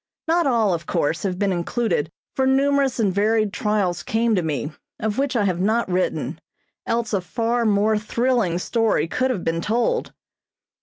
Not 0.27 0.47
all, 0.47 0.73
of 0.73 0.87
course, 0.87 1.21
have 1.21 1.37
been 1.37 1.51
included, 1.51 2.09
for 2.35 2.47
numerous 2.47 2.99
and 2.99 3.13
varied 3.13 3.53
trials 3.53 4.01
came 4.01 4.33
to 4.33 4.41
me, 4.41 4.71
of 4.99 5.19
which 5.19 5.35
I 5.35 5.45
have 5.45 5.61
not 5.61 5.87
written, 5.91 6.39
else 6.87 7.13
a 7.13 7.21
far 7.21 7.65
more 7.65 7.99
thrilling 7.99 8.57
story 8.57 9.07
could 9.07 9.29
have 9.29 9.43
been 9.43 9.61
told. 9.61 10.11